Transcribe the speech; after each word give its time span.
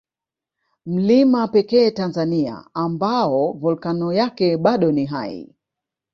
Mlima 0.85 1.47
pekee 1.47 1.91
Tanzania 1.91 2.65
ambao 2.73 3.51
Volkano 3.53 4.13
yake 4.13 4.57
bado 4.57 4.91
ni 4.91 5.05
hai 5.05 5.55